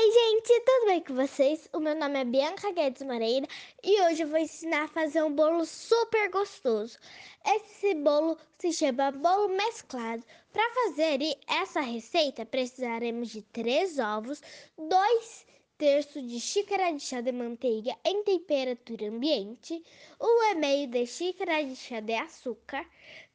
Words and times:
Oi, 0.00 0.12
gente, 0.12 0.60
tudo 0.60 0.86
bem 0.86 1.02
com 1.02 1.14
vocês? 1.14 1.68
O 1.72 1.80
meu 1.80 1.92
nome 1.92 2.20
é 2.20 2.24
Bianca 2.24 2.70
Guedes 2.70 3.02
Moreira 3.02 3.48
e 3.82 4.00
hoje 4.02 4.22
eu 4.22 4.28
vou 4.28 4.38
ensinar 4.38 4.84
a 4.84 4.88
fazer 4.88 5.24
um 5.24 5.34
bolo 5.34 5.66
super 5.66 6.30
gostoso. 6.30 6.96
Esse 7.44 7.96
bolo 7.96 8.38
se 8.60 8.72
chama 8.72 9.10
bolo 9.10 9.48
mesclado. 9.48 10.22
Para 10.52 10.62
fazer 10.72 11.18
essa 11.48 11.80
receita, 11.80 12.46
precisaremos 12.46 13.30
de 13.30 13.42
três 13.42 13.98
ovos, 13.98 14.40
dois 14.78 15.44
terços 15.76 16.24
de 16.30 16.38
xícara 16.38 16.92
de 16.92 17.00
chá 17.00 17.20
de 17.20 17.32
manteiga 17.32 17.96
em 18.04 18.22
temperatura 18.22 19.08
ambiente, 19.08 19.82
uma 20.20 20.52
e 20.52 20.54
meio 20.54 20.86
de 20.86 21.06
xícara 21.08 21.64
de 21.64 21.74
chá 21.74 21.98
de 21.98 22.14
açúcar, 22.14 22.86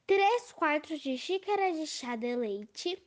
três 0.07 0.53
quartos 0.53 1.01
de 1.01 1.17
xícara 1.17 1.73
de 1.73 1.85
chá 1.85 2.15
de 2.15 2.33
leite, 2.37 2.97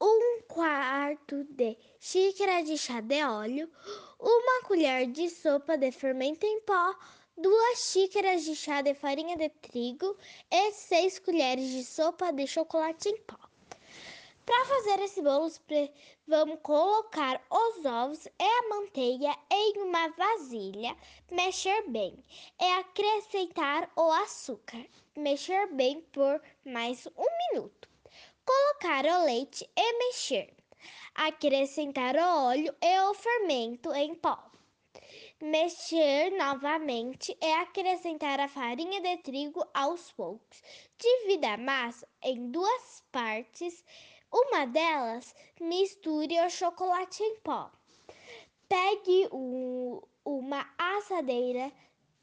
um 0.00 0.42
quarto 0.46 1.42
de 1.44 1.76
xícara 1.98 2.62
de 2.62 2.78
chá 2.78 3.00
de 3.00 3.22
óleo, 3.24 3.68
uma 4.20 4.62
colher 4.62 5.10
de 5.10 5.28
sopa 5.28 5.76
de 5.76 5.90
fermento 5.90 6.46
em 6.46 6.60
pó, 6.60 6.94
duas 7.36 7.78
xícaras 7.80 8.44
de 8.44 8.54
chá 8.54 8.80
de 8.80 8.94
farinha 8.94 9.36
de 9.36 9.48
trigo 9.48 10.16
e 10.50 10.72
seis 10.72 11.18
colheres 11.18 11.68
de 11.70 11.84
sopa 11.84 12.32
de 12.32 12.46
chocolate 12.46 13.08
em 13.08 13.16
pó. 13.22 13.36
Para 14.46 14.64
fazer 14.66 15.00
esse 15.00 15.20
bolo, 15.20 15.52
vamos 16.26 16.60
colocar 16.62 17.42
os 17.50 17.84
ovos 17.84 18.26
e 18.26 18.42
a 18.42 18.68
manteiga 18.68 19.36
em 19.50 19.82
uma 19.82 20.08
vasilha, 20.10 20.96
mexer 21.30 21.88
bem 21.88 22.24
e 22.60 22.64
acrescentar 22.64 23.90
o 23.96 24.12
açúcar, 24.12 24.86
mexer 25.16 25.66
bem 25.74 26.00
por 26.12 26.40
mais 26.64 27.06
um 27.08 27.52
minuto 27.52 27.87
colocar 28.48 29.04
o 29.04 29.24
leite 29.26 29.68
e 29.76 29.98
mexer, 29.98 30.54
acrescentar 31.14 32.16
o 32.16 32.46
óleo 32.46 32.74
e 32.80 33.00
o 33.00 33.12
fermento 33.12 33.92
em 33.92 34.14
pó. 34.14 34.42
Mexer 35.38 36.30
novamente 36.30 37.36
e 37.42 37.52
acrescentar 37.52 38.40
a 38.40 38.48
farinha 38.48 39.02
de 39.02 39.18
trigo 39.18 39.62
aos 39.74 40.10
poucos. 40.12 40.62
Divida 40.98 41.52
a 41.52 41.56
massa 41.58 42.08
em 42.22 42.50
duas 42.50 43.04
partes. 43.12 43.84
Uma 44.32 44.64
delas, 44.66 45.34
misture 45.60 46.40
o 46.40 46.48
chocolate 46.48 47.22
em 47.22 47.40
pó. 47.40 47.70
Pegue 48.66 49.28
um, 49.30 50.00
uma 50.24 50.66
assadeira 50.78 51.70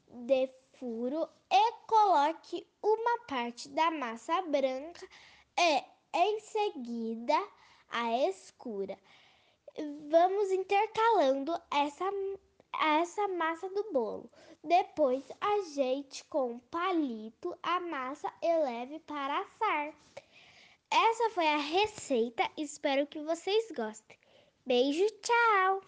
de 0.08 0.50
furo 0.72 1.28
e 1.52 1.72
coloque 1.86 2.66
uma 2.82 3.18
parte 3.28 3.68
da 3.68 3.92
massa 3.92 4.42
branca 4.42 5.06
e 5.58 5.95
em 6.16 6.40
seguida 6.40 7.38
a 7.90 8.28
escura. 8.28 8.98
Vamos 10.08 10.50
intercalando 10.50 11.52
essa, 11.70 12.04
essa 12.80 13.28
massa 13.28 13.68
do 13.68 13.92
bolo. 13.92 14.30
Depois 14.64 15.22
ajeite 15.40 16.24
com 16.24 16.52
um 16.52 16.58
palito 16.58 17.56
a 17.62 17.80
massa 17.80 18.32
e 18.42 18.58
leve 18.64 18.98
para 19.00 19.40
assar. 19.40 19.94
Essa 20.90 21.30
foi 21.30 21.46
a 21.46 21.58
receita, 21.58 22.48
espero 22.56 23.06
que 23.06 23.20
vocês 23.20 23.70
gostem. 23.76 24.16
Beijo, 24.64 25.06
tchau! 25.20 25.82